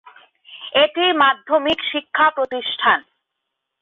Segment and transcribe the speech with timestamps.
[0.75, 2.99] এটি মাধ্যমিক শিক্ষা প্রতিষ্ঠান।